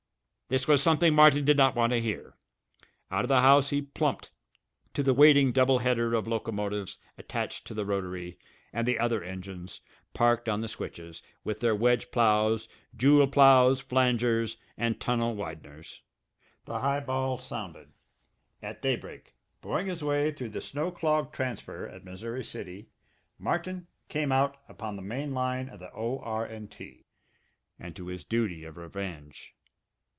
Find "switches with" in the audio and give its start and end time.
10.67-11.61